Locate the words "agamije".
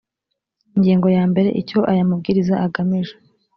2.65-3.15